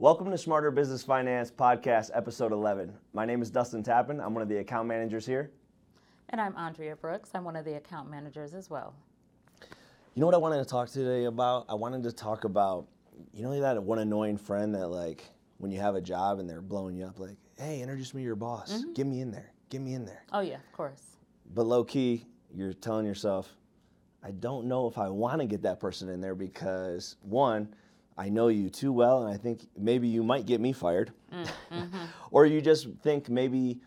[0.00, 2.94] Welcome to Smarter Business Finance Podcast, episode 11.
[3.14, 4.20] My name is Dustin Tappan.
[4.20, 5.50] I'm one of the account managers here.
[6.28, 7.30] And I'm Andrea Brooks.
[7.34, 8.94] I'm one of the account managers as well.
[10.14, 11.66] You know what I wanted to talk today about?
[11.68, 12.86] I wanted to talk about,
[13.32, 15.24] you know, that one annoying friend that, like,
[15.56, 18.24] when you have a job and they're blowing you up, like, hey, introduce me to
[18.24, 18.72] your boss.
[18.72, 18.92] Mm-hmm.
[18.92, 19.52] Get me in there.
[19.68, 20.22] Get me in there.
[20.32, 21.02] Oh, yeah, of course.
[21.54, 23.52] But low key, you're telling yourself,
[24.22, 27.74] I don't know if I want to get that person in there because, one,
[28.18, 31.12] I know you too well, and I think maybe you might get me fired.
[31.32, 31.96] Mm, mm-hmm.
[32.32, 33.78] or you just think maybe,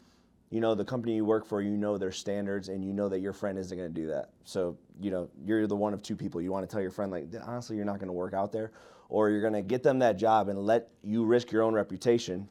[0.50, 3.20] you know, the company you work for, you know their standards, and you know that
[3.20, 4.30] your friend isn't going to do that.
[4.46, 6.42] So, you know, you're the one of two people.
[6.42, 8.72] You want to tell your friend, like, honestly, you're not going to work out there,
[9.10, 12.48] or you're going to get them that job and let you risk your own reputation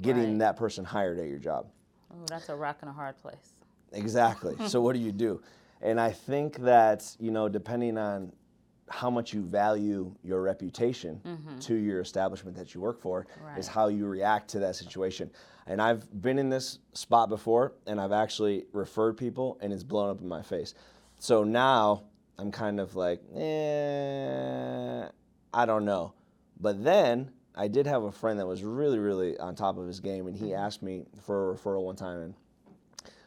[0.00, 0.38] getting Right.
[0.38, 1.66] that person hired at your job.
[2.12, 3.54] Oh, that's a rock and a hard place.
[3.92, 4.56] Exactly.
[4.68, 5.40] so what do you do?
[5.82, 8.32] And I think that, you know, depending on
[8.90, 11.20] how much you value your reputation
[11.60, 13.26] to your establishment that you work for
[13.58, 13.74] is Mm-hmm.
[13.78, 15.30] How you react to that situation.
[15.66, 20.10] And I've been in this spot before and I've actually referred people and it's blown
[20.10, 20.74] up in my face.
[21.18, 22.02] So now
[22.38, 25.08] I'm kind of like, eh,
[25.54, 26.12] I don't know.
[26.60, 30.00] But then I did have a friend that was really, really on top of his
[30.00, 30.58] game and he Mm-hmm.
[30.64, 32.34] asked me for a referral one time and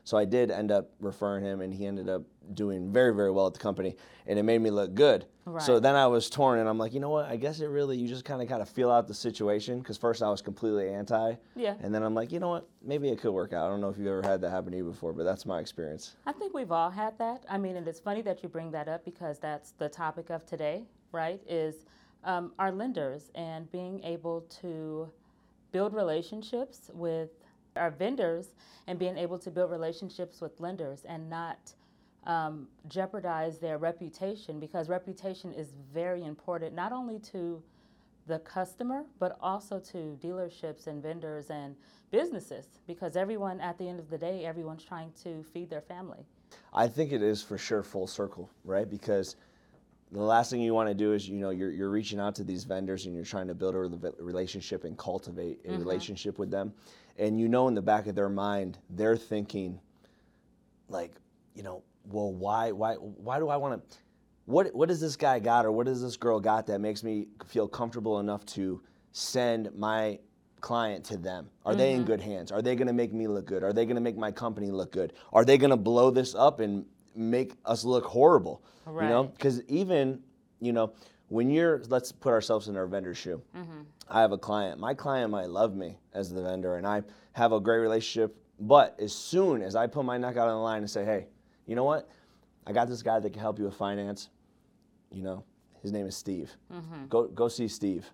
[0.07, 2.21] so I did end up referring him, and he ended up
[2.53, 5.25] doing very, very well at the company, and it made me look good.
[5.59, 7.25] So then I was torn, and I'm like, you know what?
[7.25, 9.97] I guess it really you just kind of got to feel out the situation because
[9.97, 11.73] first I was completely anti, Yeah.
[11.81, 12.69] and then I'm like, you know what?
[12.81, 13.65] Maybe it could work out.
[13.65, 15.59] I don't know if you've ever had that happen to you before, but that's my
[15.59, 16.15] experience.
[16.25, 17.43] I think we've all had that.
[17.49, 20.45] I mean, and it's funny that you bring that up because that's the topic of
[20.45, 21.41] today, right?
[21.49, 21.85] Is
[22.23, 25.09] um, our lenders and being able to
[25.73, 27.29] build relationships with
[27.77, 28.47] our vendors
[28.87, 31.73] and being able to build relationships with lenders and not
[32.25, 37.61] um, jeopardize their reputation because reputation is very important not only to
[38.27, 41.75] the customer but also to dealerships and vendors and
[42.11, 46.25] businesses because everyone at the end of the day everyone's trying to feed their family
[46.73, 48.89] I think it is for sure full circle, right?
[48.89, 49.35] Because
[50.11, 52.43] the last thing you want to do is, you know, you're, you're reaching out to
[52.43, 53.79] these vendors and you're trying to build a
[54.23, 56.73] relationship and cultivate a relationship with them.
[57.17, 59.79] And you know, in the back of their mind, they're thinking,
[60.87, 61.15] like,
[61.55, 63.97] you know, well, why, why, why do I want to?
[64.45, 67.27] What, what does this guy got or what does this girl got that makes me
[67.45, 70.19] feel comfortable enough to send my
[70.61, 71.49] client to them?
[71.65, 72.07] Are they in mm-hmm.
[72.07, 72.51] good hands?
[72.51, 73.63] Are they going to make me look good?
[73.63, 75.13] Are they going to make my company look good?
[75.33, 76.85] Are they going to blow this up and
[77.15, 78.63] make us look horrible?
[78.85, 79.03] Right.
[79.03, 80.21] You know, because even
[80.61, 80.93] you know
[81.29, 83.41] when you're let's put ourselves in our vendor's shoe.
[83.55, 83.81] Mm-hmm.
[84.09, 84.79] I have a client.
[84.79, 87.03] My client might love me as the vendor, and I
[87.33, 88.35] have a great relationship.
[88.59, 91.27] But as soon as I put my neck out on the line and say, "Hey,
[91.65, 92.09] you know what?
[92.65, 94.29] I got this guy that can help you with finance.
[95.11, 95.43] You know,
[95.81, 96.51] his name is Steve.
[96.73, 97.07] Mm-hmm.
[97.07, 98.09] Go go see Steve."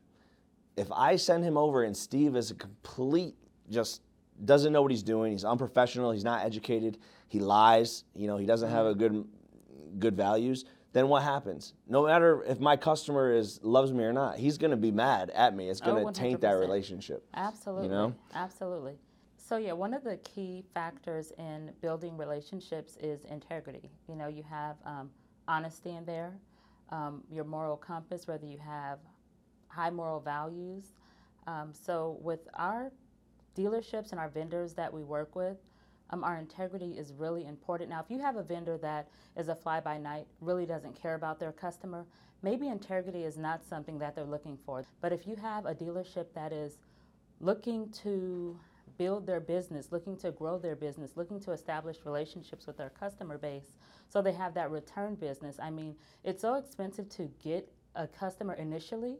[0.75, 3.35] If I send him over and Steve is a complete
[3.69, 4.01] just
[4.45, 8.45] doesn't know what he's doing, he's unprofessional, he's not educated, he lies, you know, he
[8.45, 9.03] doesn't have mm-hmm.
[9.03, 9.27] a good
[9.99, 11.73] good values, then what happens?
[11.87, 15.31] No matter if my customer is loves me or not, he's going to be mad
[15.31, 15.69] at me.
[15.69, 17.25] It's Oh, going to taint that relationship.
[17.33, 17.87] Absolutely.
[17.87, 18.15] You know?
[18.33, 18.93] Absolutely.
[19.37, 23.91] So yeah, one of the key factors in building relationships is integrity.
[24.07, 25.09] You know, you have um,
[25.47, 26.33] honesty in there,
[26.91, 28.99] um, your moral compass, whether you have
[29.67, 30.93] high moral values.
[31.47, 32.91] Um, so with our
[33.57, 35.57] dealerships and our vendors that we work with,
[36.09, 37.89] um, our integrity is really important.
[37.89, 41.15] Now, if you have a vendor that is a fly by night, really doesn't care
[41.15, 42.05] about their customer,
[42.41, 44.83] maybe integrity is not something that they're looking for.
[45.01, 46.77] But if you have a dealership that is
[47.39, 48.59] looking to
[48.97, 53.37] build their business, looking to grow their business, looking to establish relationships with their customer
[53.37, 53.77] base
[54.09, 55.57] so they have that return business.
[55.59, 59.17] I mean, it's so expensive to get a customer initially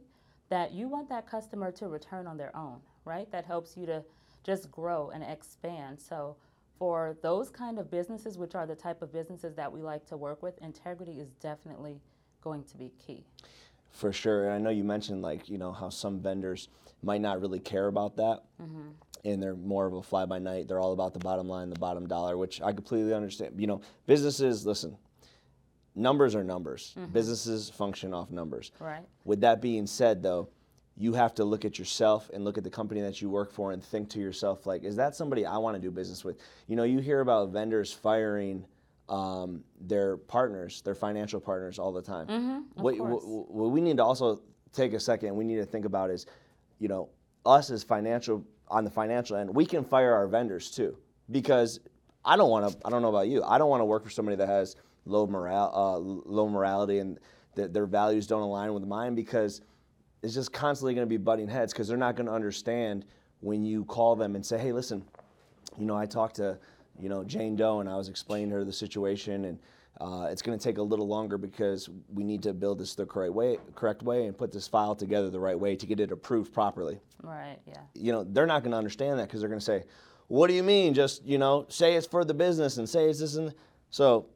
[0.50, 3.30] that you want that customer to return on their own, right?
[3.32, 4.04] That helps you to
[4.44, 6.00] just grow and expand.
[6.00, 6.36] So,
[6.78, 10.16] for those kind of businesses, which are the type of businesses that we like to
[10.16, 12.00] work with, integrity is definitely
[12.42, 13.24] going to be key.
[13.92, 14.46] For sure.
[14.46, 16.68] And I know you mentioned like, you know, how some vendors
[17.02, 18.42] might not really care about that.
[18.60, 18.88] Mm-hmm.
[19.24, 20.68] And they're more of a fly by night.
[20.68, 23.54] They're all about the bottom line, the bottom dollar, which I completely understand.
[23.56, 24.98] You know, businesses, listen,
[25.94, 26.94] numbers are numbers.
[26.98, 27.12] Mm-hmm.
[27.12, 28.72] Businesses function off numbers.
[28.80, 29.04] Right.
[29.24, 30.48] With that being said, though,
[30.96, 33.72] you have to look at yourself and look at the company that you work for
[33.72, 36.38] and think to yourself, like, is that somebody I want to do business with?
[36.68, 38.64] You know, you hear about vendors firing
[39.08, 42.26] um, their partners, their financial partners, all the time.
[42.74, 44.40] what, what, what we need to also
[44.72, 46.26] take a second, we need to think about is,
[46.78, 47.08] you know,
[47.44, 50.96] us as financial on the financial end, we can fire our vendors too,
[51.30, 51.80] because
[52.24, 52.86] I don't want to.
[52.86, 53.42] I don't know about you.
[53.44, 57.18] I don't want to work for somebody that has low morale, uh, low morality, and
[57.56, 59.60] that their values don't align with mine because
[60.24, 63.04] it's just constantly going to be butting heads because they're not going to understand
[63.40, 65.04] when you call them and say, "Hey, listen,
[65.78, 66.58] you know, I talked to,
[66.98, 69.58] you know, Jane Doe and I was explaining to her the situation and
[70.00, 73.06] uh, it's going to take a little longer because we need to build this the
[73.06, 76.10] correct way, correct way, and put this file together the right way to get it
[76.10, 76.98] approved properly.
[77.22, 77.58] Right.
[77.66, 77.80] Yeah.
[77.94, 79.84] You know, they're not going to understand that because they're going to say,
[80.28, 80.94] "What do you mean?
[80.94, 83.54] Just you know, say it's for the business and say it's this and
[83.90, 84.26] so."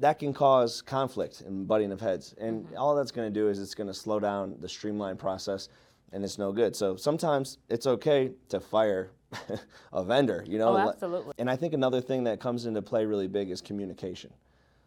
[0.00, 2.76] That can cause conflict and butting of heads, and mm-hmm.
[2.76, 5.68] all that's going to do is it's going to slow down the streamline process,
[6.12, 6.74] and it's no good.
[6.74, 9.10] So sometimes it's okay to fire
[9.92, 10.76] a vendor, you know.
[10.76, 11.34] Oh, absolutely.
[11.38, 14.32] And I think another thing that comes into play really big is communication.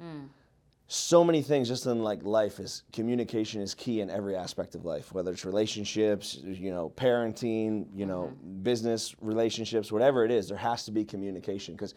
[0.02, 0.28] Mm.
[0.88, 4.86] So many things just in like life is communication is key in every aspect of
[4.86, 8.64] life, whether it's relationships, you know, parenting, you know, mm-hmm.
[8.64, 11.96] business relationships, whatever it is, there has to be communication because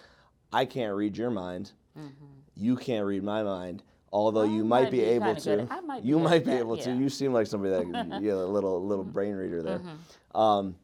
[0.53, 1.73] I can't read your mind.
[1.99, 2.25] Mm-hmm.
[2.57, 3.83] You can't read my mind.
[4.13, 6.61] Although I you might, might be, be able to, might be you might be that,
[6.61, 6.83] able to.
[6.83, 6.89] yeah.
[6.89, 7.03] Mm-hmm.
[7.03, 9.81] You seem like somebody that, yeah, a little little brain reader there.
[10.35, 10.77] Um,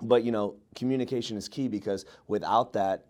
[0.00, 3.06] but you know, communication is key because without that,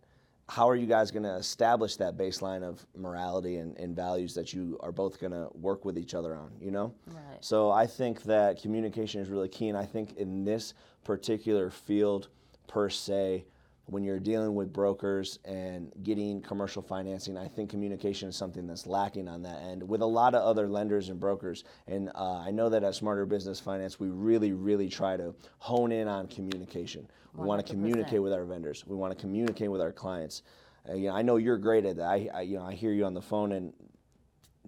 [0.49, 4.53] how are you guys going to establish that baseline of morality and, and values that
[4.53, 6.51] you are both going to work with each other on?
[6.61, 6.95] You know.
[7.07, 7.39] Right.
[7.41, 10.75] So I think that communication is really key, and I think in this
[11.05, 12.29] particular field,
[12.67, 13.45] per se,
[13.91, 18.87] when you're dealing with brokers and getting commercial financing, I think communication is something that's
[18.87, 21.65] lacking on that end with a lot of other lenders and brokers.
[21.89, 25.91] And uh, I know that at Smarter Business Finance, we really, really try to hone
[25.91, 27.09] in on communication.
[27.35, 28.85] We want to communicate with our vendors.
[28.87, 30.43] We want to communicate with our clients.
[30.89, 32.07] Uh, you know, I know you're great at that.
[32.07, 33.73] I, I, you know, I hear you on the phone and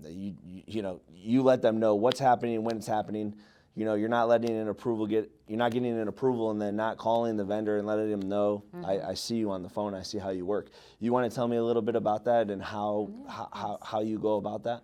[0.05, 3.35] you, you you know you let them know what's happening when it's happening
[3.75, 6.77] you know you're not letting an approval get you're not getting an approval and then
[6.77, 9.95] not calling the vendor and letting them know I, I see you on the phone
[9.95, 10.69] i see how you work
[11.01, 14.01] you want to tell me a little bit about that and how how, how, how
[14.01, 14.83] you go about that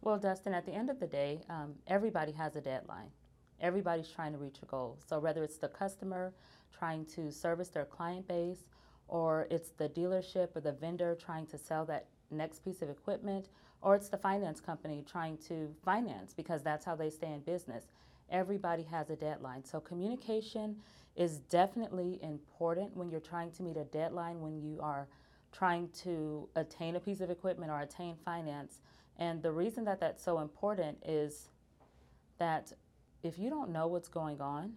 [0.00, 3.10] Well, Dustin, at the end of the day, um, everybody has a deadline.
[3.60, 4.96] Everybody's trying to reach a goal.
[5.08, 6.32] So whether it's the customer
[6.78, 8.62] trying to service their client base,
[9.08, 13.48] or it's the dealership or the vendor trying to sell that next piece of equipment,
[13.82, 17.88] or it's the finance company trying to finance because that's how they stay in business.
[18.30, 19.64] Everybody has a deadline.
[19.64, 20.76] So communication
[21.16, 25.08] is definitely important when you're trying to meet a deadline, when you are
[25.52, 28.80] trying to attain a piece of equipment or attain finance.
[29.18, 31.48] And the reason that that's so important is
[32.38, 32.72] that
[33.22, 34.74] if you don't know what's going on,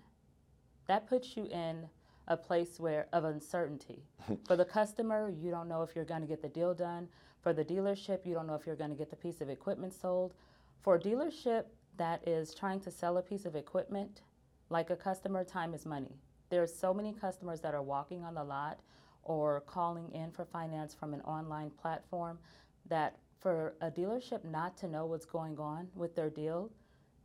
[0.87, 1.87] that puts you in
[2.27, 4.03] a place where of uncertainty.
[4.47, 7.07] For the customer, you don't know if you're going to get the deal done.
[7.41, 9.93] For the dealership, you don't know if you're going to get the piece of equipment
[9.93, 10.33] sold.
[10.81, 11.65] For a dealership
[12.01, 14.21] that is trying to sell a piece of equipment,
[14.69, 16.17] like a customer, time is money.
[16.49, 18.79] There's so many customers that are walking on the lot
[19.23, 22.39] or calling in for finance from an online platform
[22.89, 26.71] that for a dealership not to know what's going on with their deal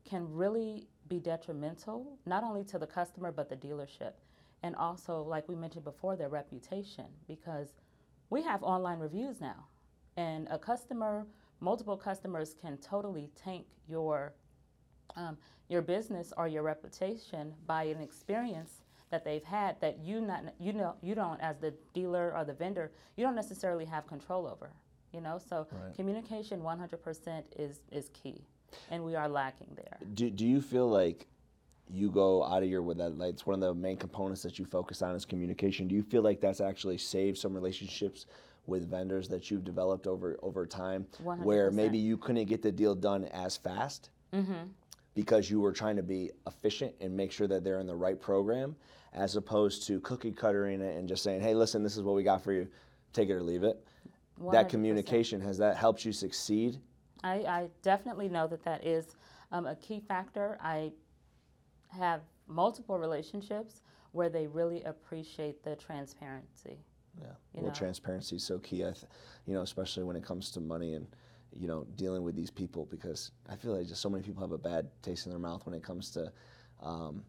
[0.05, 4.12] can really be detrimental, not only to the customer, but the dealership.
[4.62, 7.69] And also, like we mentioned before, their reputation, because
[8.31, 9.67] we have online reviews now.
[10.17, 11.26] And a customer,
[11.61, 14.34] multiple customers can totally tank your,
[15.16, 15.36] um,
[15.68, 20.72] your business or your reputation by an experience that they've had that you not you
[20.72, 24.70] know you don't as the dealer or the vendor you don't necessarily have control over
[25.16, 25.40] you know?
[25.48, 25.66] So
[25.96, 28.42] communication 100% is is key
[28.90, 29.98] and we are lacking there.
[30.14, 31.26] Do, do you feel like
[31.88, 34.58] you go out of your with that like it's one of the main components that
[34.58, 35.88] you focus on is communication?
[35.88, 38.26] Do you feel like that's actually saved some relationships
[38.67, 41.74] with vendors that you've developed over over time where 100%.
[41.74, 44.10] maybe you couldn't get the deal done as fast
[45.17, 48.20] because you were trying to be efficient and make sure that they're in the right
[48.20, 48.77] program
[49.13, 52.23] as opposed to cookie cuttering it and just saying hey listen this is what we
[52.23, 52.69] got for you
[53.13, 53.85] take it or leave it
[54.53, 54.69] that 100%.
[54.69, 56.79] communication has that helped you succeed
[57.27, 59.17] I, I definitely know that that is
[59.53, 60.58] um, a key factor.
[60.63, 60.93] I
[61.89, 63.82] have multiple relationships
[64.13, 66.79] where they really appreciate the transparency.
[67.20, 67.73] Yeah, well, know.
[67.73, 68.82] transparency is so key.
[68.82, 69.05] I, th-
[69.46, 71.06] you know, especially when it comes to money and
[71.53, 74.53] you know dealing with these people because I feel like just so many people have
[74.53, 76.32] a bad taste in their mouth when it comes to,
[76.82, 77.22] um,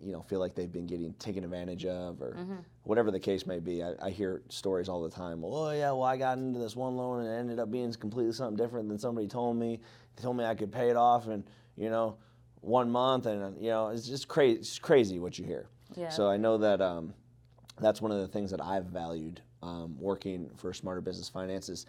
[0.00, 2.56] you know, feel like they've been getting taken advantage of or Mm-hmm.
[2.84, 3.82] whatever the case may be.
[3.82, 5.40] I, I hear stories all the time.
[5.42, 7.92] Well, oh yeah, well I got into this one loan and it ended up being
[7.94, 9.80] completely something different than somebody told me.
[10.16, 11.44] They told me I could pay it off in
[11.76, 12.16] you know
[12.60, 14.58] one month and you know it's just crazy.
[14.60, 15.66] It's crazy what you hear.
[15.94, 16.10] Yeah.
[16.10, 16.80] So I know that.
[16.80, 17.14] Um,
[17.78, 21.84] that's one of the things that I've valued um, working for Smarter Business Finances.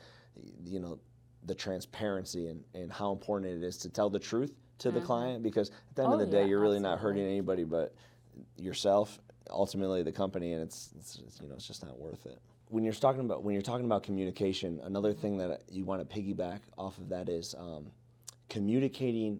[0.66, 1.00] you know,
[1.48, 5.08] the transparency and, and how important it is to tell the truth to the mm-hmm.
[5.08, 7.24] client because at the end oh, of Oh, the day, yeah, you're really not hurting
[7.24, 7.96] anybody but
[8.58, 12.40] yourself, ultimately the company, and it's, it's, it's, you know it's just not worth it.
[12.70, 15.22] When you're talking about when you're talking about communication, another mm-hmm.
[15.22, 17.88] thing that you want to piggyback off of that is um,
[18.50, 19.40] communicating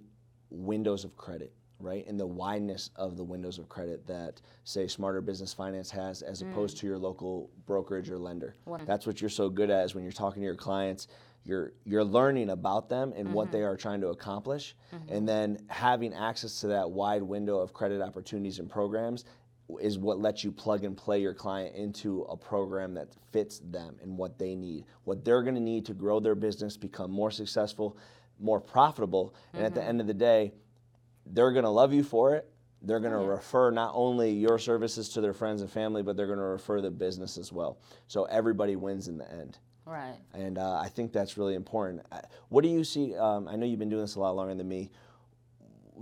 [0.50, 2.06] windows of credit right?
[2.08, 6.42] And the wideness of the windows of credit that, say, Smarter Business Finance has as
[6.42, 6.80] opposed mm.
[6.82, 8.56] to your local brokerage or lender.
[8.86, 11.08] That's what you're so good at is when you're talking to your clients,
[11.48, 13.68] you're you're learning about them and what they mm-hmm.
[13.68, 15.14] are trying to accomplish, mm-hmm.
[15.14, 19.24] and then having access to that wide window of credit opportunities and programs
[19.82, 23.98] is what lets you plug and play your client into a program that fits them
[24.02, 27.32] and what they need, what they're going to need to grow their business, become more
[27.32, 27.98] successful,
[28.40, 29.90] more profitable, and at the mm-hmm.
[29.90, 30.54] end of the day,
[31.26, 32.50] they're going to love you for it.
[32.82, 36.28] They're going to refer not only your services to their friends and family, but they're
[36.28, 37.80] going to refer the business as well.
[38.08, 39.58] So everybody wins in the end.
[39.88, 40.18] Right.
[40.34, 42.06] And uh, I think that's really important.
[42.12, 43.16] Uh, What do you see?
[43.16, 44.92] Um, I know you've been doing this a lot longer than me.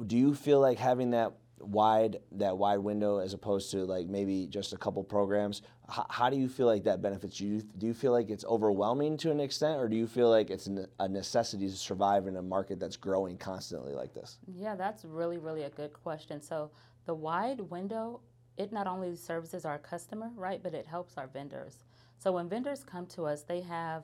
[0.07, 4.47] Do you feel like having that wide that wide window as opposed to like maybe
[4.47, 5.61] just a couple programs?
[5.89, 7.61] H- how do you feel like that benefits you?
[7.77, 10.67] Do you feel like it's overwhelming to an extent, or do you feel like it's
[10.99, 14.39] a necessity to survive in a market that's growing constantly like this?
[14.53, 16.41] Yeah, that's really, really a good question.
[16.41, 16.71] So
[17.05, 18.19] the wide window,
[18.57, 21.83] it not only services our customer, right, but it helps our vendors.
[22.25, 24.01] So when vendors come to us, they have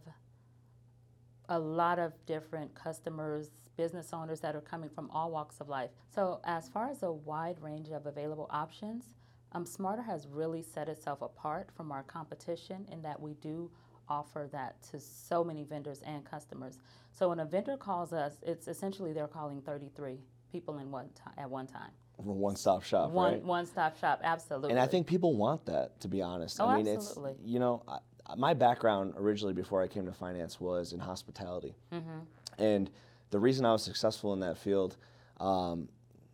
[1.50, 5.90] a lot of different customers, business owners that are coming from all walks of life.
[6.14, 9.06] So as far as a wide range of available options,
[9.54, 13.72] um, Smarter has really set itself apart from our competition in that we do
[14.08, 16.78] offer that to so many vendors and customers.
[17.12, 20.20] So when a vendor calls us, it's essentially they're calling 33
[20.52, 21.90] people in one ti at one time.
[22.18, 23.44] One stop shop, One right?
[23.44, 24.72] one stop shop, absolutely.
[24.72, 26.60] And I think people want that, to be honest.
[26.60, 27.32] Oh, I mean, absolutely.
[27.32, 27.98] it's you know, I,
[28.38, 32.20] my background originally before I came to finance was in hospitality, Mm-hmm.
[32.62, 32.90] and
[33.32, 34.98] the reason I was successful in that field,
[35.40, 35.88] um,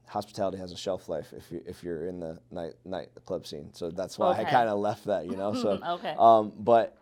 [0.08, 3.74] hospitality has a shelf life if you if you're in the night nightclub scene.
[3.74, 5.54] So that's why I kind of left that, you know.
[5.54, 6.16] So, Okay.
[6.18, 6.98] um, but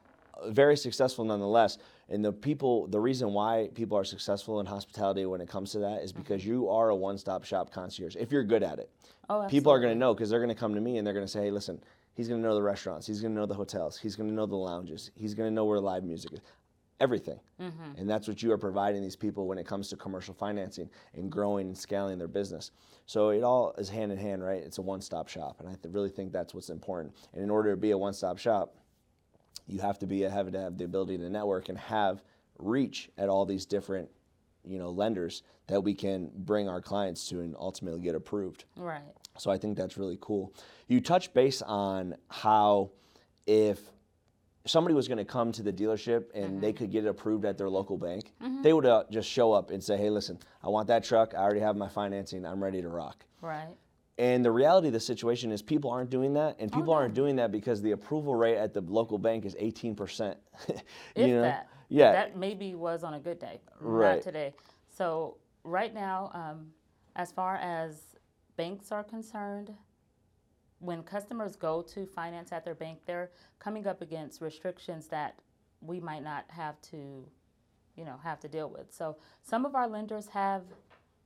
[0.48, 1.78] very successful nonetheless.
[2.10, 5.80] And the people, the reason why people are successful in hospitality when it comes to
[5.80, 8.16] that is because you are a one-stop shop concierge.
[8.16, 8.90] If you're good at it,
[9.30, 11.16] oh, people are going to know because they're going to come to me and they're
[11.16, 11.82] going to say, hey, listen,
[12.16, 14.36] he's going to know the restaurants, he's going to know the hotels, he's going to
[14.36, 16.40] know the lounges, he's going to know where live music is,
[17.00, 17.40] everything.
[17.62, 18.00] Mm-hmm.
[18.00, 21.32] And that's what you are providing these people when it comes to commercial financing and
[21.32, 22.72] growing and scaling their business.
[23.06, 24.64] So it all is hand in hand, right?
[24.64, 25.60] It's a one stop shop.
[25.60, 27.14] And I really think that's what's important.
[27.34, 28.76] And in order to be a one stop shop,
[29.68, 32.24] you have to be have to have the ability to network and have
[32.60, 34.10] reach at all these different
[34.64, 39.02] you know lenders that we can bring our clients to and ultimately get approved Right.
[39.38, 40.54] So I think that's really cool.
[40.88, 42.92] You touch base on how
[43.46, 43.80] if
[44.66, 47.58] somebody was going to come to the dealership and they could get it approved at
[47.58, 50.88] their local bank, they would uh, just show up and say, "Hey, listen, I want
[50.88, 51.34] that truck.
[51.36, 52.46] I already have my financing.
[52.46, 53.76] I'm ready to rock." Right.
[54.18, 56.94] And the reality of the situation is people aren't doing that, and people no.
[56.94, 60.36] aren't doing that because the approval rate at the local bank is 18%.
[60.70, 60.76] you
[61.16, 61.42] If know?
[61.42, 61.68] that.
[61.90, 62.14] Yeah.
[62.14, 63.60] That maybe was on a good day.
[63.82, 64.16] Right.
[64.16, 64.54] Not today.
[64.88, 66.68] So right now, um,
[67.18, 68.16] as far as
[68.58, 69.74] banks are concerned,
[70.80, 75.40] when customers go to finance at their bank, they're coming up against restrictions that
[75.82, 77.26] we might not have to,
[77.96, 78.94] you know, have to deal with.
[78.94, 80.64] So some of our lenders have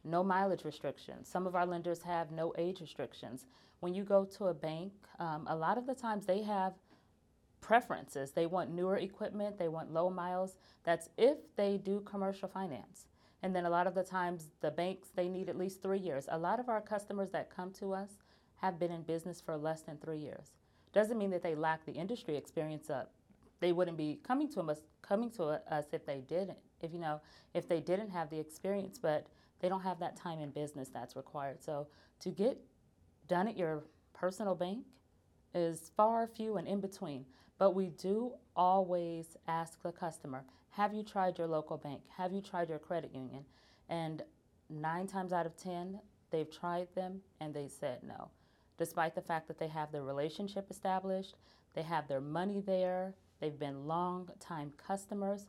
[0.04, 1.28] no mileage restrictions.
[1.28, 3.46] Some of our lenders have no age restrictions.
[3.80, 6.74] When you go to a bank, um, a lot of the times they have
[7.62, 8.32] preferences.
[8.32, 10.58] They want newer equipment, they want low miles.
[10.84, 13.09] That's if they do commercial finance.
[13.42, 16.28] And then a lot of the times the banks they need at least 3 years.
[16.30, 18.20] A lot of our customers that come to us
[18.56, 20.52] have been in business for less than 3 years.
[20.92, 23.14] Doesn't mean that they lack the industry experience up.
[23.60, 26.58] They wouldn't be coming to us coming to us if they didn't.
[26.82, 27.22] If you know,
[27.54, 29.28] if they didn't have the experience, but
[29.60, 31.62] they don't have that time in business that's required.
[31.62, 31.88] So
[32.22, 32.60] to get
[33.28, 34.86] done at your personal bank
[35.54, 37.26] is far few and in between.
[37.60, 42.02] But we do always ask the customer, have you tried your local bank?
[42.18, 43.44] Have you tried your credit union?
[43.90, 44.24] And
[44.70, 46.00] nine times out of 10,
[46.32, 48.30] they've tried them and they said no.
[48.78, 51.36] Despite the fact that they have their relationship established,
[51.74, 55.48] they have their money there, they've been long time customers,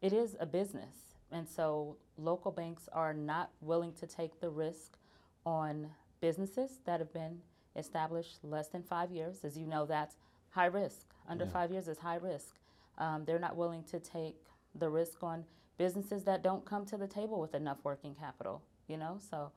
[0.00, 1.14] it is a business.
[1.30, 4.96] And so local banks are not willing to take the risk
[5.44, 5.88] on
[6.20, 7.40] businesses that have been
[7.76, 9.44] established less than five years.
[9.44, 10.16] As you know, that's
[10.50, 11.06] high risk.
[11.28, 12.56] Under five years is high risk.
[12.98, 14.36] Um, they're not willing to take
[14.74, 15.44] the risk on
[15.78, 19.18] businesses that don't come to the table with enough working capital, you know?
[19.30, 19.50] So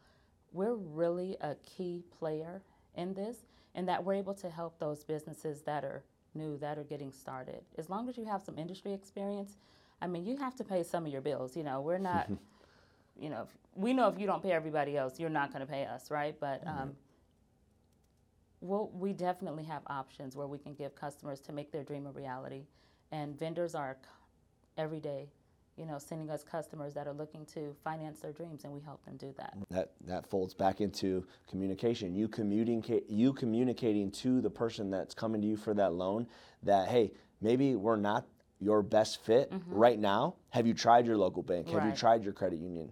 [0.53, 2.61] we're really a key player
[2.95, 3.37] in this,
[3.75, 6.03] and that we're able to help those businesses that are
[6.35, 7.61] new, that are getting started.
[7.77, 9.57] As long as you have some industry experience,
[10.01, 11.57] I mean, you have to pay some of your bills.
[11.57, 12.29] You know, we're not,
[13.19, 15.85] you know, we know if you don't pay everybody else, you're not going to pay
[15.85, 16.39] us, right?
[16.39, 16.93] But um,
[18.63, 22.11] we'll, we definitely have options where we can give customers to make their dream a
[22.11, 22.63] reality.
[23.11, 23.97] And vendors are
[24.77, 25.27] every day
[25.77, 29.03] you know, sending us customers that are looking to finance their dreams, and we help
[29.05, 29.57] them do that.
[29.71, 32.13] That that folds back into communication.
[32.13, 36.27] You communicate you communicating to the person that's coming to you for that loan
[36.61, 38.27] that hey, maybe we're not
[38.59, 39.73] your best fit mm-hmm.
[39.73, 40.35] right now.
[40.49, 41.69] Have you tried your local bank?
[41.69, 42.91] Have you tried your credit union?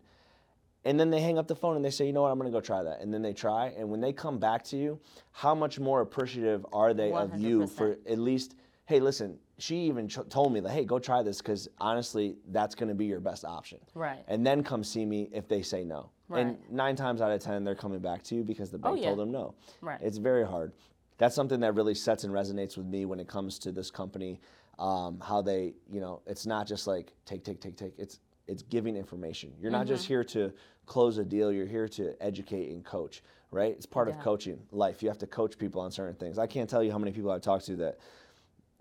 [0.83, 2.51] And then they hang up the phone and they say, you know what, I'm going
[2.51, 3.01] to go try that.
[3.01, 3.67] And then they try.
[3.77, 4.99] And when they come back to you,
[5.31, 8.11] how much more appreciative are they of you for 100%.
[8.11, 11.67] at least, hey, listen, she even ch- told me that, hey, go try this because
[11.79, 13.77] honestly, that's going to be your best option.
[13.93, 14.23] Right.
[14.27, 16.09] And then come see me if they say no.
[16.27, 16.47] Right.
[16.47, 19.07] And nine times out of 10, they're coming back to you because the bank yeah.
[19.07, 19.53] told them no.
[19.81, 19.99] Right.
[20.01, 20.73] It's very hard.
[21.19, 24.39] That's something that really sets and resonates with me when it comes to this company.
[24.79, 27.93] Um, how they, you know, it's not just like take, take, take, take.
[27.99, 28.19] It's
[28.51, 29.53] it's giving information.
[29.59, 29.95] You're not Mm-hmm.
[29.95, 30.51] just here to
[30.85, 31.51] close a deal.
[31.51, 33.23] You're here to educate and coach.
[33.49, 33.73] Right?
[33.73, 35.03] It's part of coaching life.
[35.03, 36.37] You have to coach people on certain things.
[36.37, 37.97] I can't tell you how many people I've talked to that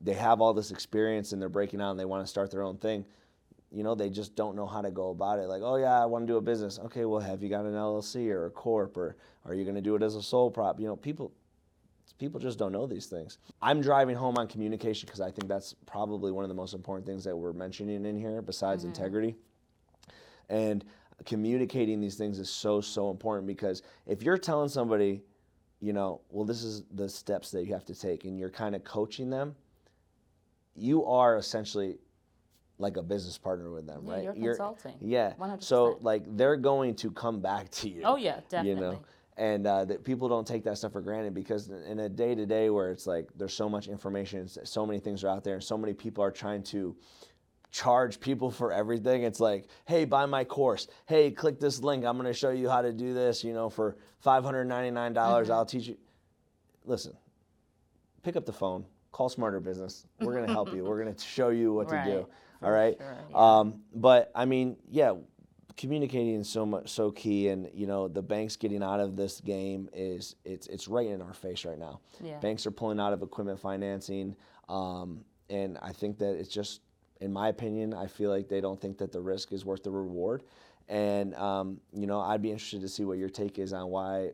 [0.01, 2.63] they have all this experience and they're breaking out and they want to start their
[2.63, 3.05] own thing
[3.73, 5.47] you know, they just don't know how to go about it.
[5.47, 6.79] Like, oh yeah, I want to do a business.
[6.87, 9.81] Okay, well, have you got an LLC or a corp, or are you going to
[9.81, 10.81] do it as a sole prop?
[10.81, 11.33] You know, people,
[12.19, 13.39] people just don't know these things.
[13.63, 17.07] I'm driving home on communication because I think that's probably one of the most important
[17.07, 19.37] things that we're mentioning in here, besides integrity.
[20.51, 20.85] And
[21.25, 25.23] communicating these things is so so important because if you're telling somebody,
[25.81, 28.75] you know, well, this is the steps that you have to take, and you're kind
[28.75, 29.55] of coaching them,
[30.75, 31.97] you are essentially
[32.79, 34.37] like a business partner with them, Yeah, right?
[34.37, 34.95] you're consulting.
[35.01, 35.35] Yeah.
[35.35, 35.63] So 100%.
[35.63, 38.03] So like they're going to come back to you.
[38.05, 38.71] Oh yeah, definitely.
[38.71, 39.01] You know,
[39.37, 42.45] and uh, that people don't take that stuff for granted because in a day to
[42.45, 45.65] day where it's like there's so much information, so many things are out there, and
[45.65, 46.97] so many people are trying to
[47.71, 49.23] charge people for everything.
[49.23, 50.89] It's like, hey, buy my course.
[51.07, 52.05] Hey, click this link.
[52.05, 53.45] I'm going to show you how to do this.
[53.45, 55.57] You know, for five hundred ninety nine dollars, Mm-hmm.
[55.57, 55.97] I'll teach you.
[56.85, 57.13] Listen,
[58.23, 60.07] pick up the phone, call Smarter Business.
[60.21, 60.85] We're going to help you.
[60.89, 62.17] We're going to show you what to do.
[62.17, 62.27] Right,
[62.63, 62.97] All right.
[62.99, 63.37] sure, yeah.
[63.59, 65.15] Um, but I mean, yeah,
[65.77, 69.41] communicating is so much so key, and you know, the banks getting out of this
[69.41, 72.01] game is it's it's right in our face right now.
[72.23, 72.39] Yeah.
[72.39, 74.35] Banks are pulling out of equipment financing,
[74.69, 76.81] um, and I think that it's just,
[77.21, 79.91] in my opinion, I feel like they don't think that the risk is worth the
[79.91, 80.43] reward.
[80.89, 84.31] And um, you know, I'd be interested to see what your take is on why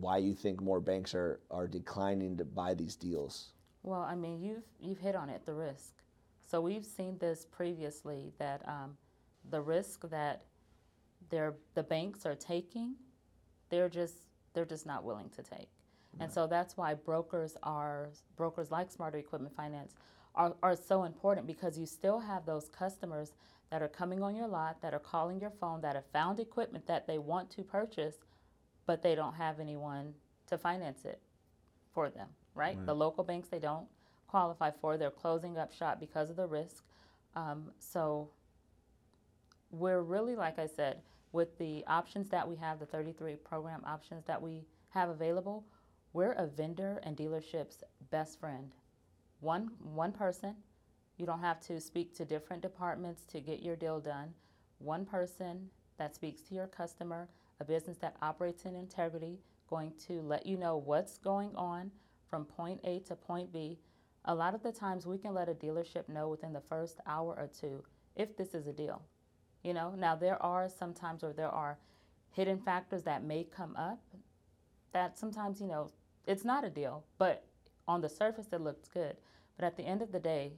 [0.00, 3.52] why you think more banks are are declining to buy these deals.
[3.82, 5.94] Well, I mean, you've you've hit on it, the risk.
[6.48, 8.96] So we've seen this previously that um,
[9.50, 10.44] the risk that
[11.30, 12.94] they're, the banks are taking,
[13.70, 14.14] they're just
[14.54, 15.68] they're just not willing to take,
[16.20, 19.94] and so that's why brokers are brokers like Smarter Equipment Finance
[20.34, 23.32] are are so important because you still have those customers
[23.70, 26.86] that are coming on your lot that are calling your phone that have found equipment
[26.86, 28.16] that they want to purchase,
[28.86, 30.12] but they don't have anyone
[30.46, 31.20] to finance it
[31.94, 32.76] for them, right?
[32.84, 33.86] The local banks they don't
[34.26, 34.96] qualify for.
[34.96, 36.84] They're closing up shop because of the risk.
[37.34, 38.28] Um, so
[39.70, 40.98] we're really, like I said,
[41.32, 45.64] with the options that we have, the 33 program options that we have available,
[46.12, 48.70] we're a vendor and dealership's best friend.
[49.42, 50.54] One one person.
[51.16, 54.34] You don't have to speak to different departments to get your deal done.
[54.78, 57.28] One person that speaks to your customer,
[57.58, 61.90] a business that operates in integrity, going to let you know what's going on
[62.30, 63.80] from point A to point B.
[64.26, 67.34] A lot of the times we can let a dealership know within the first hour
[67.36, 67.82] or two
[68.14, 69.02] if this is a deal.
[69.64, 71.78] You know, now there are some times where there are
[72.30, 73.98] hidden factors that may come up
[74.92, 75.90] that sometimes, you know,
[76.28, 77.44] it's not a deal, but
[77.88, 79.16] on the surface it looks good.
[79.56, 80.52] But at the end of the day,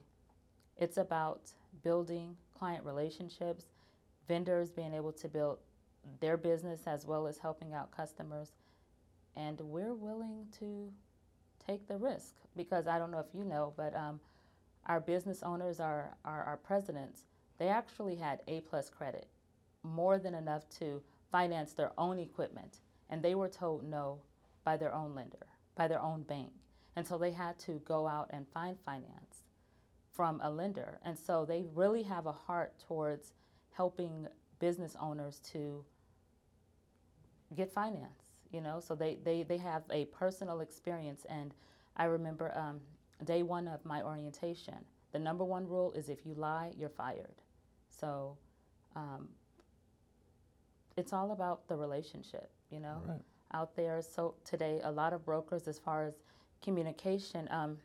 [0.77, 1.41] it's about
[1.83, 3.65] building client relationships,
[4.27, 5.59] vendors being able to build
[6.19, 8.51] their business as well as helping out customers.
[9.35, 10.91] And we're willing to
[11.65, 14.19] take the risk because I don't know if you know, but um,
[14.85, 17.25] our business owners, our, our, our presidents,
[17.57, 19.27] they actually had A plus credit,
[19.83, 22.79] more than enough to finance their own equipment.
[23.09, 24.19] And they were told no
[24.63, 26.51] by their own lender, by their own bank.
[26.95, 29.43] And so they had to go out and find finance
[30.11, 30.99] from a lender.
[31.03, 33.33] And so they really have a heart towards
[33.71, 34.27] helping
[34.59, 35.83] business owners to
[37.55, 38.79] get finance, you know?
[38.79, 41.25] So they, they, they have a personal experience.
[41.29, 41.53] And
[41.97, 42.79] I remember um,
[43.25, 44.75] day one of my orientation,
[45.11, 47.41] the number one rule is if you lie, you're fired.
[47.89, 48.37] So
[48.95, 49.27] um,
[50.95, 53.01] it's all about the relationship, you know?
[53.05, 53.21] Right.
[53.53, 54.01] Out there.
[54.01, 56.15] So today, a lot of brokers, as far as
[56.63, 57.77] communication, um,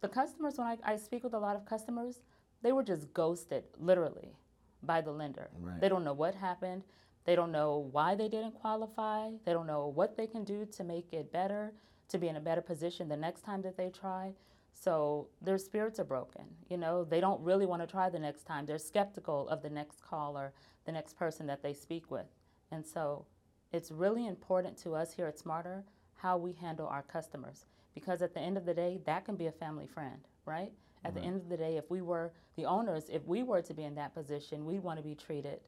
[0.00, 2.22] the customers, when I, I speak with a lot of customers,
[2.62, 4.34] they were just ghosted, literally,
[4.82, 5.50] by the lender.
[5.60, 5.80] Right.
[5.80, 6.82] They don't know what happened.
[7.24, 9.30] They don't know why they didn't qualify.
[9.44, 11.72] They don't know what they can do to make it better,
[12.08, 14.32] to be in a better position the next time that they try.
[14.74, 16.42] So their spirits are broken.
[16.68, 18.66] You know, they don't really want to try the next time.
[18.66, 20.52] They're skeptical of the next call or
[20.84, 22.26] the next person that they speak with.
[22.72, 23.26] And so
[23.72, 25.84] it's really important to us here at Smarter
[26.22, 29.46] how we handle our customers because at the end of the day, that can be
[29.46, 30.72] a family friend, right?
[31.04, 31.20] At right.
[31.20, 33.84] the end of the day, if we were the owners, if we were to be
[33.84, 35.60] in that position, we want to be treated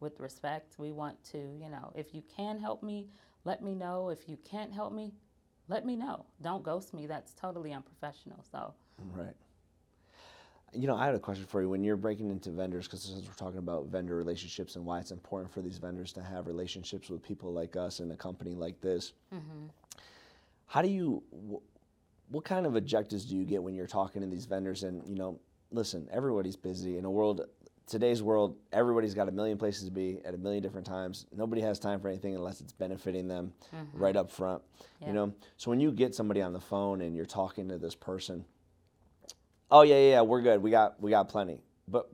[0.00, 0.74] with respect.
[0.78, 3.08] We want to, you know, if you can help me,
[3.44, 4.10] let me know.
[4.10, 5.14] If you can't help me,
[5.68, 6.26] let me know.
[6.42, 7.06] Don't ghost me.
[7.06, 8.44] That's totally unprofessional.
[8.50, 8.74] So,
[9.14, 9.34] right.
[10.74, 11.68] You know, I had a question for you.
[11.68, 15.12] When you're breaking into vendors, because since we're talking about vendor relationships and why it's
[15.12, 18.80] important for these vendors to have relationships with people like us and a company like
[18.80, 19.66] this, mm-hmm.
[20.66, 21.22] How do you,
[22.28, 24.82] what kind of objectives do you get when you're talking to these vendors?
[24.82, 27.46] And, you know, listen, everybody's busy in a world
[27.86, 31.26] today's world, everybody's got a million places to be at a million different times.
[31.36, 33.98] Nobody has time for anything unless it's benefiting them mm-hmm.
[33.98, 34.62] right up front.
[35.00, 35.08] Yeah.
[35.08, 37.94] You know, so when you get somebody on the phone and you're talking to this
[37.94, 38.44] person,
[39.70, 40.62] oh yeah, yeah, yeah, we're good.
[40.62, 41.60] We got we got plenty.
[41.86, 42.10] But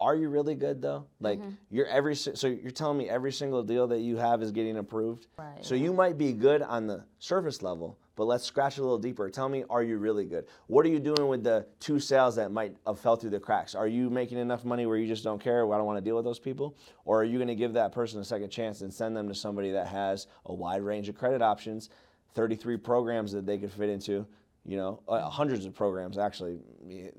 [0.00, 1.06] are you really good though?
[1.20, 1.50] Like mm-hmm.
[1.70, 5.26] you're every so you're telling me every single deal that you have is getting approved.
[5.36, 5.64] Right.
[5.64, 9.28] So you might be good on the surface level, but let's scratch a little deeper.
[9.28, 10.46] Tell me, are you really good?
[10.68, 13.74] What are you doing with the two sales that might have fell through the cracks?
[13.74, 15.64] Are you making enough money where you just don't care?
[15.72, 17.92] I don't want to deal with those people, or are you going to give that
[17.92, 21.16] person a second chance and send them to somebody that has a wide range of
[21.16, 21.90] credit options,
[22.34, 24.26] 33 programs that they could fit into?
[24.68, 26.58] You know, uh, hundreds of programs actually,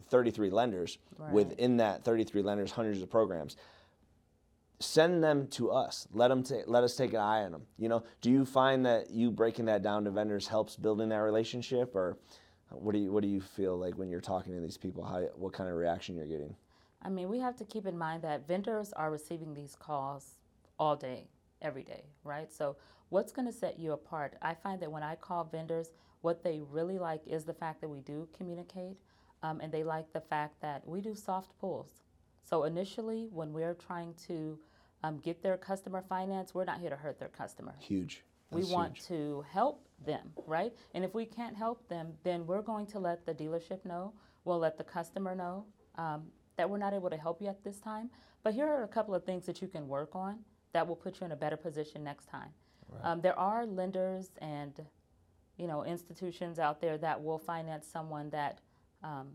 [0.10, 1.00] 33 lenders.
[1.18, 1.34] Right.
[1.34, 3.58] Within that 33 lenders, hundreds of programs
[4.80, 6.08] send them to us.
[6.14, 7.64] Let them ta- let us take an eye on them.
[7.78, 11.18] You know, do you find that you breaking that down to vendors helps building that
[11.18, 12.18] relationship, or
[12.70, 15.04] what do you what do you feel like when you're talking to these people?
[15.04, 16.56] How what kind of reaction you're getting?
[17.02, 20.36] I mean, we have to keep in mind that vendors are receiving these calls
[20.78, 21.30] all day,
[21.62, 22.52] every day, right?
[22.52, 22.76] So,
[23.10, 24.36] what's going to set you apart?
[24.42, 27.90] I find that when I call vendors, what they really like is the fact that
[27.90, 28.98] we do communicate,
[29.44, 32.02] um, and they like the fact that we do soft pulls.
[32.44, 34.60] So initially, when we're trying to
[35.04, 36.54] um, get their customer finance.
[36.54, 37.74] We're not here to hurt their customer.
[37.80, 38.24] Huge.
[38.52, 39.08] That's we want huge.
[39.08, 40.74] to help them, right?
[40.94, 44.14] And if we can't help them, then we're going to let the dealership know.
[44.46, 45.66] We'll let the customer know
[45.98, 46.24] um,
[46.58, 48.10] that we're not able to help you at this time.
[48.44, 50.40] But here are a couple of things that you can work on
[50.74, 52.50] that will put you in a better position next time.
[52.90, 53.06] Right.
[53.06, 54.74] Um, there are lenders and
[55.60, 58.60] you know institutions out there that will finance someone that
[59.04, 59.28] um,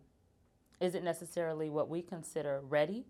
[0.81, 3.05] not necessarily what we consider ready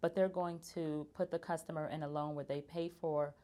[0.00, 3.34] but they're going to put the customer in a loan where they pay for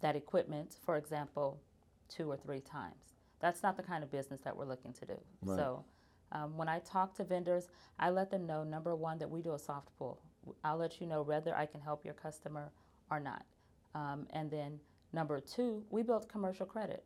[0.00, 1.60] that equipment, for example,
[2.08, 3.14] two or three times.
[3.40, 5.18] That's not the kind of business that we're looking to do.
[5.42, 5.56] Right.
[5.56, 5.84] So
[6.32, 9.54] um, when I talk to vendors, I let them know number one, that we do
[9.54, 10.20] a soft pull.
[10.64, 12.70] I'll let you know whether I can help your customer
[13.10, 13.44] or not.
[13.94, 14.78] Um, and then
[15.12, 17.04] number two, we build commercial credit.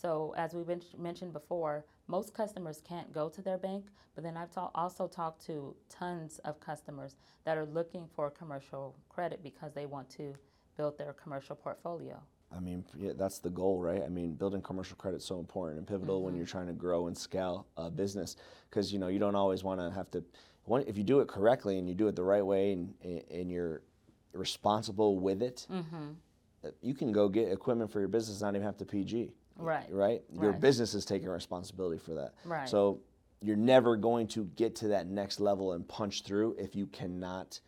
[0.00, 0.62] So as we
[0.98, 5.44] mentioned before, most customers can't go to their bank, but then I've ta- also talked
[5.46, 10.34] to tons of customers that are looking for commercial credit because they want to
[10.76, 12.20] build their commercial portfolio.
[12.54, 14.02] I mean, yeah, that's the goal, right?
[14.04, 16.26] I mean, building commercial credit is so important and pivotal mm-hmm.
[16.26, 18.36] when you're trying to grow and scale a business
[18.70, 20.22] because you know you don't always want to have to.
[20.86, 22.94] If you do it correctly and you do it the right way and,
[23.30, 23.82] and you're
[24.32, 26.70] responsible with it, mm-hmm.
[26.82, 29.32] you can go get equipment for your business, and not even have to PG.
[29.56, 29.86] Right.
[29.90, 30.22] Right?
[30.32, 30.60] Your right.
[30.60, 32.34] business is taking responsibility for that.
[32.44, 32.68] Right.
[32.68, 33.00] So
[33.40, 37.60] you're never going to get to that next level and punch through if you cannot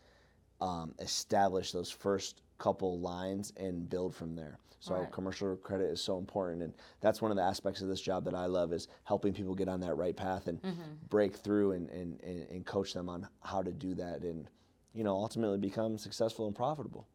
[0.61, 4.59] um, establish those first couple lines and build from there.
[4.81, 5.11] So right.
[5.11, 8.35] commercial credit is so important, and that's one of the aspects of this job that
[8.35, 10.83] I love is helping people get on that right path and mm-hmm.
[11.09, 14.49] break through and, and, and, and coach them on how to do that and
[14.95, 17.09] you know ultimately become successful and profitable.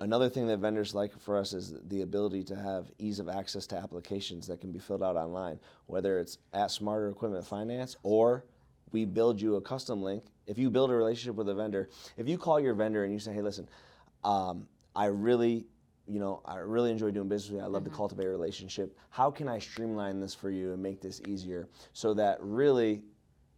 [0.00, 3.66] Another thing that vendors like for us is the ability to have ease of access
[3.68, 8.44] to applications that can be filled out online, whether it's at Smarter Equipment Finance or
[8.92, 10.24] we build you a custom link.
[10.46, 13.18] If you build a relationship with a vendor, if you call your vendor and you
[13.18, 13.68] say, "Hey, listen,
[14.24, 15.66] um, I really,
[16.06, 17.64] you know, I really enjoy doing business with you.
[17.64, 17.90] I love mm-hmm.
[17.90, 18.96] to cultivate a relationship.
[19.10, 23.02] How can I streamline this for you and make this easier so that really,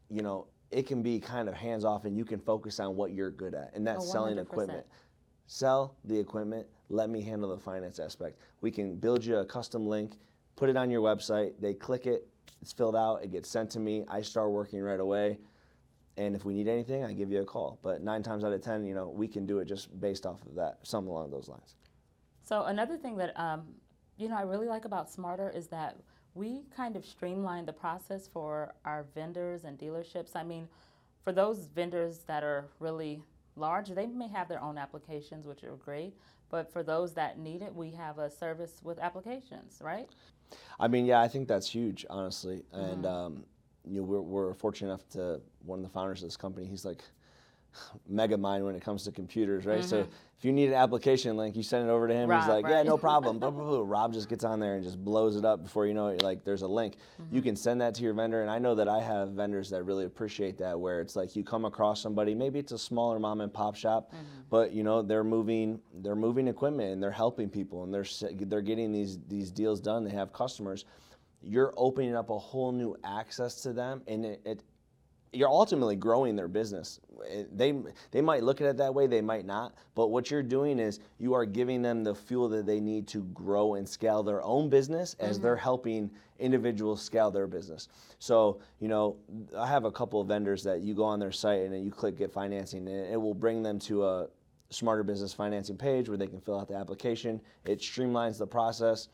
[0.09, 3.13] you know, it can be kind of hands off and you can focus on what
[3.13, 4.87] you're good at, and that's oh, selling equipment."
[5.51, 8.39] Sell the equipment, let me handle the finance aspect.
[8.61, 10.17] We can build you a custom link,
[10.55, 12.29] put it on your website, they click it,
[12.63, 15.39] it's filled out, it gets sent to me, I start working right away.
[16.17, 17.81] And if we need anything, I give you a call.
[17.83, 20.41] But nine times out of 10, you know, we can do it just based off
[20.47, 21.75] of that, something along those lines.
[22.45, 23.63] So another thing that, um,
[24.19, 25.97] you know, I really like about Smarter is that
[26.35, 30.37] we kind of streamline the process for our vendors and dealerships.
[30.37, 30.69] I mean,
[31.25, 33.25] for those vendors that are really
[33.57, 36.15] large, they may have their own applications, which are great.
[36.51, 40.09] But for those that need it, we have a service with applications, right?
[40.81, 42.65] I mean, yeah, I think that's huge, honestly.
[42.73, 43.07] And mm-hmm.
[43.07, 43.45] um,
[43.89, 46.67] you know, we're, we're fortunate enough to one of the founders of this company.
[46.67, 47.03] He's like
[48.09, 49.85] mega mind when it comes to computers, right?
[49.85, 50.07] So
[50.39, 52.31] if you need an application link, you send it over to him.
[52.31, 52.51] he's Mm-hmm.
[52.51, 53.39] Rob, like, yeah, no problem.
[53.41, 53.83] Blah, blah, blah.
[53.85, 56.23] Rob just gets on there and just blows it up before you know it.
[56.23, 56.97] Like there's a link.
[57.21, 57.35] Mm-hmm.
[57.37, 59.83] You can send that to your vendor, and I know that I have vendors that
[59.85, 60.79] really appreciate that.
[60.81, 64.11] Where it's like you come across somebody, maybe it's a smaller mom and pop shop,
[64.13, 64.25] Mm-hmm.
[64.49, 68.07] but you know they're moving, they're moving equipment and they're helping people and they're
[68.47, 70.05] they're getting these these deals done.
[70.05, 70.85] They have customers.
[71.43, 74.61] You're opening up a whole new access to them, and it, it
[75.33, 77.01] you're ultimately growing their business.
[77.29, 77.75] Eh, they
[78.11, 79.75] they might look at it that way, they might not.
[79.95, 83.23] But what you're doing is you are giving them the fuel that they need to
[83.35, 85.63] grow and scale their own business as they're mm-hmm.
[85.63, 87.89] helping individuals scale their business.
[88.19, 89.17] So you know,
[89.57, 91.91] I have a couple of vendors that you go on their site and then you
[91.91, 94.29] click get financing, and it will bring them to a
[94.71, 97.41] smarter business financing page where they can fill out the application.
[97.65, 99.09] It streamlines the process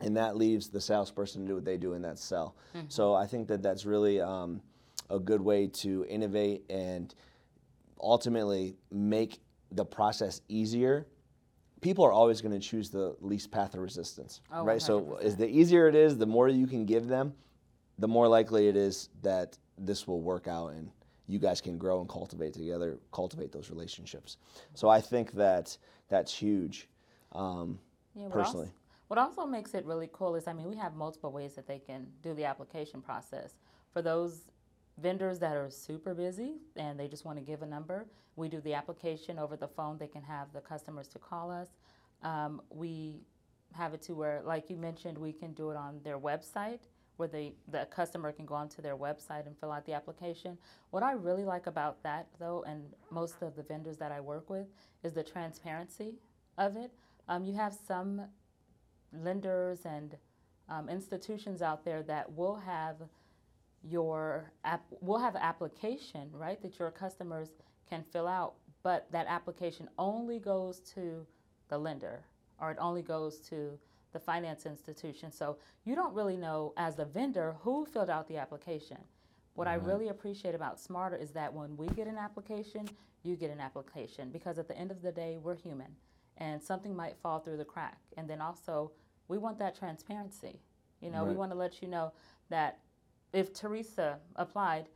[0.00, 2.54] and that leaves the salesperson to do what they do, and that's sell.
[2.74, 2.86] Mm-hmm.
[2.88, 4.60] So I think that that's really um,
[5.10, 7.14] a good way to innovate and
[8.00, 9.40] ultimately make
[9.72, 11.06] the process easier.
[11.80, 14.82] People are always going to choose the least path of resistance, Oh, right?
[14.82, 17.34] So as the easier it is, the more you can give them,
[17.98, 20.90] the more likely it is that this will work out and
[21.26, 24.38] you guys can grow and cultivate together, cultivate those relationships.
[24.74, 25.76] So I think that
[26.08, 26.88] that's huge.
[27.32, 27.78] Um,
[28.14, 28.66] Yeah, what personally.
[28.66, 28.74] Also,
[29.08, 31.78] what also makes it really cool is, I mean, we have multiple ways that they
[31.78, 33.54] can do the application process.
[33.92, 34.42] For those
[35.00, 38.06] vendors that are super busy and they just want to give a number,
[38.36, 39.98] we do the application over the phone.
[39.98, 41.68] They can have the customers to call us.
[42.22, 43.20] Um, we
[43.74, 46.80] have it to where, like you mentioned, we can do it on their website
[47.18, 50.56] where the, the customer can go onto their website and fill out the application.
[50.90, 54.48] What I really like about that, though, and most of the vendors that I work
[54.48, 54.66] with,
[55.02, 56.14] is the transparency
[56.56, 56.92] of it.
[57.28, 58.22] Um, you have some
[59.12, 60.16] lenders and
[60.68, 62.96] um, institutions out there that will have
[63.88, 67.48] your app will have an application right that your customers
[67.88, 71.26] can fill out but that application only goes to
[71.68, 72.24] the lender
[72.60, 73.78] or it only goes to
[74.12, 75.30] the finance institution.
[75.30, 78.98] So you don't really know as the vendor who filled out the application.
[79.54, 79.86] What i mm-hmm.
[79.86, 82.88] really appreciate about smarter is that when we get an application
[83.24, 85.88] you get an application because at the end of the day we're human
[86.36, 87.98] and something might fall through the crack.
[88.16, 88.92] And then also
[89.26, 90.60] we want that transparency.
[91.00, 92.12] You know we want to let you know
[92.50, 92.78] that
[93.32, 94.86] if Teresa applied,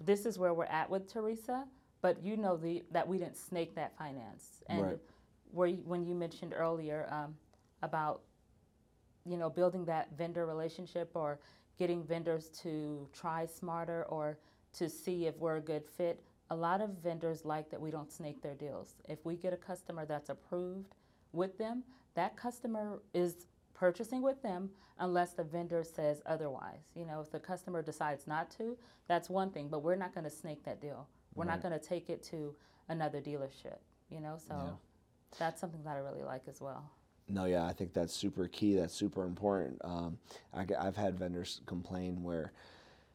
[0.00, 1.64] this is where we're at with Teresa,
[2.00, 4.62] but you know the, that we didn't snake that finance.
[4.68, 4.98] And Right.
[5.50, 7.34] where when you mentioned earlier um,
[7.82, 8.20] about
[9.24, 11.38] you know building that vendor relationship or
[11.78, 14.38] getting vendors to try smarter or
[14.74, 16.20] to see if we're a good fit,
[16.50, 18.94] a lot of vendors like that we don't snake their deals.
[19.08, 20.94] If we get a customer that's approved
[21.32, 21.82] with them,
[22.14, 23.46] that customer is
[23.78, 26.80] purchasing with them unless the vendor says otherwise.
[26.94, 30.24] You know, if the customer decides not to, that's one thing, but we're not going
[30.24, 31.06] to snake that deal.
[31.34, 32.54] We're not going to take it to
[32.88, 33.78] another dealership,
[34.10, 34.36] you know?
[34.36, 34.70] So Yeah.
[35.38, 36.90] that's something that I really like as well.
[37.28, 38.74] No, yeah, I think that's super key.
[38.74, 39.80] That's super important.
[39.84, 40.18] Um,
[40.52, 42.52] I, have had vendors complain where,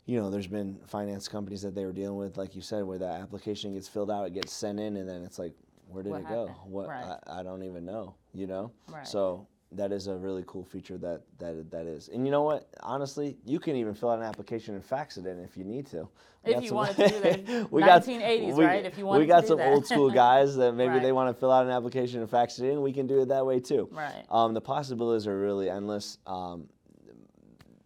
[0.06, 3.00] you know, there's been finance companies that they were dealing with, like you said, where
[3.00, 5.54] that application gets filled out, it gets sent in, and then it's like,
[5.90, 6.48] where did What it go?
[6.64, 7.18] What Right.
[7.28, 8.16] I, I don't even know.
[8.34, 8.72] You know.
[8.88, 9.06] Right.
[9.08, 12.10] So that is a really cool feature that that that is.
[12.10, 12.68] And you know what?
[12.82, 15.86] Honestly, you can even fill out an application and fax it in if you need
[15.88, 16.08] to.
[16.46, 17.72] We If got you wanted to do that.
[17.72, 18.86] we got 1980s, we- right?
[18.86, 19.72] If you wanted we got some that.
[19.74, 22.70] old school guys that maybe they want to fill out an application and fax it
[22.70, 22.82] in.
[22.82, 23.90] We can do it that way too.
[23.92, 24.26] Right.
[24.30, 26.18] Um, the possibilities are really endless.
[26.28, 26.68] Um,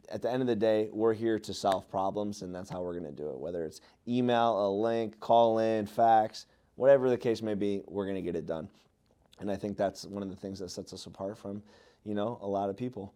[0.10, 2.98] at the end of the day, we're here to solve problems, and that's how we're
[2.98, 3.38] going to do it.
[3.38, 6.46] Whether it's email, a link, call in, fax,
[6.76, 8.70] whatever the case may be, we're going to get it done.
[9.40, 11.62] And I think that's one of the things that sets us apart from,
[12.04, 13.14] you know, a lot of people.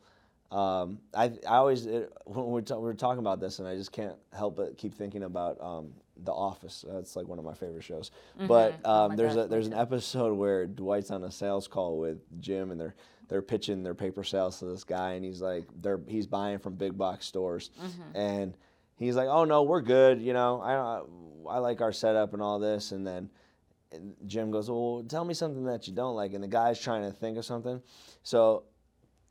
[0.51, 3.91] Um, I, I always it, when we're, ta- we're talking about this, and I just
[3.91, 5.93] can't help but keep thinking about um,
[6.25, 6.83] The Office.
[6.87, 8.11] That's like one of my favorite shows.
[8.47, 11.67] But Oh um, my there's gosh, a there's an episode where Dwight's on a sales
[11.69, 12.95] call with Jim, and they're
[13.29, 16.75] they're pitching their paper sales to this guy, and he's like, they're he's buying from
[16.75, 17.69] big box stores,
[18.13, 18.53] and
[18.97, 22.59] he's like, oh no, we're good, you know, I I like our setup and all
[22.59, 23.29] this, and then
[24.25, 27.11] Jim goes, well, tell me something that you don't like, and the guy's trying to
[27.11, 27.81] think of something,
[28.23, 28.63] so.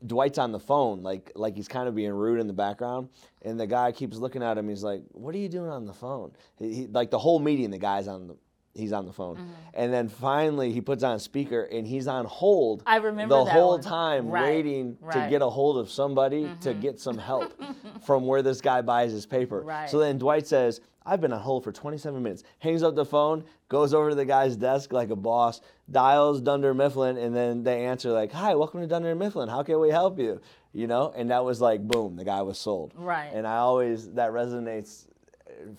[0.03, 3.09] Dwight's on the phone, like like he's kind of being rude in the background,
[3.43, 4.67] and the guy keeps looking at him.
[4.67, 7.69] He's like, "What are you doing on the phone?" He, he- like the whole meeting,
[7.69, 8.35] the guy's on the
[8.73, 9.51] he's on the phone, Mm-hmm.
[9.75, 12.81] and then finally he puts on speaker and he's on hold.
[12.87, 13.81] I remember the whole one.
[13.81, 15.15] time Right, waiting to right.
[15.17, 15.29] Mm-hmm.
[15.29, 17.53] get a hold of somebody to get some help
[18.03, 19.61] from where this guy buys his paper.
[19.61, 19.87] Right.
[19.87, 22.43] So then Dwight says, I've been on hold for 27 minutes.
[22.59, 26.73] Hangs up the phone, goes over to the guy's desk like a boss, dials Dunder
[26.73, 29.49] Mifflin, and then they answer like, "Hi, welcome to Dunder Mifflin.
[29.49, 30.41] How can we help you?"
[30.73, 32.93] You know, and that was like, boom, the guy was sold.
[32.95, 33.29] Right.
[33.33, 35.07] And I always that resonates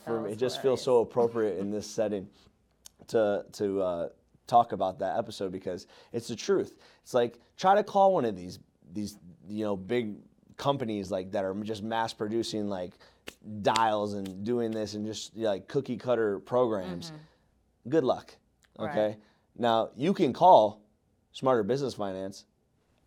[0.05, 0.33] for That me.
[0.33, 2.29] It just feels so appropriate in this setting
[3.09, 4.09] to to uh,
[4.47, 6.75] talk about that episode because it's the truth.
[7.03, 8.59] It's like try to call one of these
[8.93, 10.17] these you know big
[10.57, 12.93] companies like that are just mass producing like
[13.63, 17.13] dials and doing this and just like cookie cutter programs.
[17.89, 18.35] Good luck.
[18.79, 18.91] Okay.
[18.91, 18.99] Mm-hmm.
[18.99, 19.17] Right.
[19.59, 20.83] Now you can call
[21.33, 22.45] Smarter Business Finance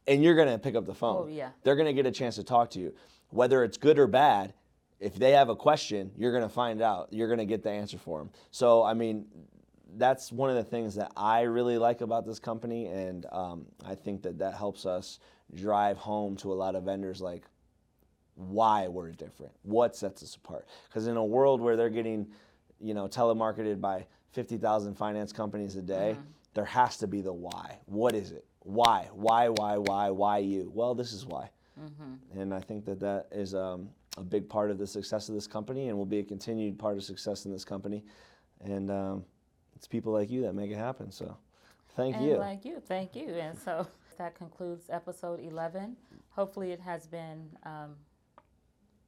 [0.07, 1.23] and you're going to pick up the phone.
[1.25, 1.49] Oh, yeah.
[1.63, 2.93] They're going to get a chance to talk to you.
[3.29, 4.53] Whether it's good or bad,
[4.99, 7.09] if they have a question, you're going to find out.
[7.11, 8.29] You're going to get the answer for them.
[8.51, 9.25] So, I mean,
[9.97, 13.95] that's one of the things that I really like about this company, and um, I
[13.95, 15.19] think that that helps us
[15.53, 17.43] drive home to a lot of vendors like
[18.35, 20.67] why we're different, what sets us apart.
[20.87, 22.27] Because in a world where they're getting,
[22.79, 26.17] you know, telemarketed by 50,000 finance companies a day,
[26.53, 27.77] there has to be the why.
[27.85, 28.45] What is it?
[28.59, 29.07] Why?
[29.13, 29.49] Why?
[29.49, 29.77] Why?
[29.77, 30.09] Why?
[30.09, 30.71] Why you?
[30.73, 31.49] Well, this is why.
[32.39, 35.47] And I think that that is um, a big part of the success of this
[35.47, 38.03] company, and will be a continued part of success in this company.
[38.61, 39.25] And um,
[39.75, 41.11] it's people like you that make it happen.
[41.11, 41.37] So,
[41.95, 42.37] thank and you.
[42.37, 43.29] like you, thank you.
[43.29, 45.95] And so that concludes episode 11.
[46.29, 47.95] Hopefully, it has been um,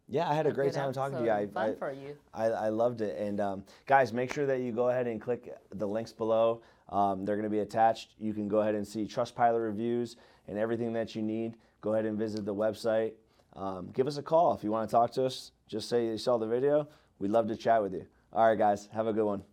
[0.10, 1.32] yeah, I had a great time talking to you.
[1.32, 2.16] I, fun I, for you.
[2.34, 3.18] I, I loved it.
[3.18, 6.62] And um, guys, make sure that you go ahead and click the links below.
[6.90, 8.14] Um, they're going to be attached.
[8.18, 10.16] You can go ahead and see Trustpilot reviews
[10.48, 11.58] and everything that you need.
[11.82, 13.14] Go ahead and visit the website.
[13.58, 15.52] Um, give us a call if you want to talk to us.
[15.68, 16.88] Just say you saw the video.
[17.20, 18.06] We'd love to chat with you.
[18.32, 19.44] All right, guys, have a good one.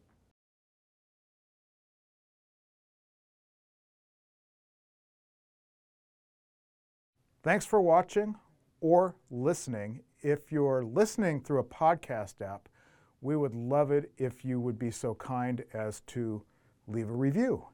[7.44, 8.37] Thanks for watching
[8.80, 10.00] or listening.
[10.22, 12.70] If you're listening through a podcast app,
[13.20, 16.42] we would love it if you would be so kind as to
[16.87, 17.66] leave a review.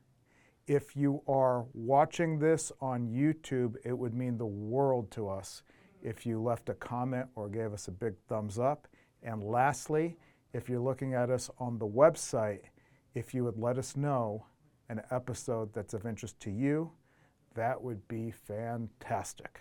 [0.66, 5.62] If you are watching this on YouTube, it would mean the world to us
[6.02, 8.88] if you left a comment or gave us a big thumbs up.
[9.22, 10.16] And lastly,
[10.52, 12.62] if you're looking at us on the website,
[13.14, 14.46] if you would let us know
[14.88, 16.90] an episode that's of interest to you,
[17.54, 19.60] that would be fantastic.